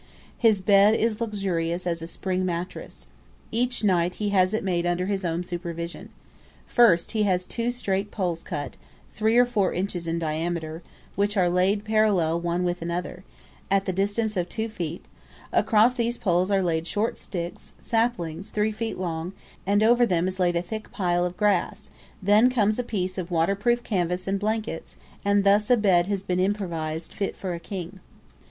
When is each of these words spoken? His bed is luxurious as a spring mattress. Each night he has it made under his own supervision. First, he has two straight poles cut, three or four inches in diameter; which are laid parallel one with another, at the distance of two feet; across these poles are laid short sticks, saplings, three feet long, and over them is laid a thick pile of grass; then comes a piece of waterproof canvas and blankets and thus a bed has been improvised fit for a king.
His 0.39 0.61
bed 0.61 0.95
is 0.95 1.21
luxurious 1.21 1.85
as 1.85 2.01
a 2.01 2.07
spring 2.07 2.43
mattress. 2.43 3.05
Each 3.51 3.83
night 3.83 4.15
he 4.15 4.29
has 4.29 4.51
it 4.51 4.63
made 4.63 4.83
under 4.87 5.05
his 5.05 5.23
own 5.23 5.43
supervision. 5.43 6.09
First, 6.65 7.11
he 7.11 7.21
has 7.29 7.45
two 7.45 7.69
straight 7.69 8.09
poles 8.09 8.41
cut, 8.41 8.77
three 9.13 9.37
or 9.37 9.45
four 9.45 9.71
inches 9.73 10.07
in 10.07 10.17
diameter; 10.17 10.81
which 11.15 11.37
are 11.37 11.49
laid 11.51 11.85
parallel 11.85 12.39
one 12.41 12.63
with 12.63 12.81
another, 12.81 13.23
at 13.69 13.85
the 13.85 13.93
distance 13.93 14.35
of 14.35 14.49
two 14.49 14.69
feet; 14.69 15.05
across 15.53 15.93
these 15.93 16.17
poles 16.17 16.49
are 16.49 16.63
laid 16.63 16.87
short 16.87 17.19
sticks, 17.19 17.73
saplings, 17.79 18.49
three 18.49 18.71
feet 18.71 18.97
long, 18.97 19.33
and 19.67 19.83
over 19.83 20.07
them 20.07 20.27
is 20.27 20.39
laid 20.39 20.55
a 20.55 20.63
thick 20.63 20.91
pile 20.91 21.23
of 21.23 21.37
grass; 21.37 21.91
then 22.23 22.49
comes 22.49 22.79
a 22.79 22.83
piece 22.83 23.19
of 23.19 23.29
waterproof 23.29 23.83
canvas 23.83 24.27
and 24.27 24.39
blankets 24.39 24.97
and 25.23 25.43
thus 25.43 25.69
a 25.69 25.77
bed 25.77 26.07
has 26.07 26.23
been 26.23 26.39
improvised 26.39 27.13
fit 27.13 27.37
for 27.37 27.53
a 27.53 27.59
king. 27.59 27.99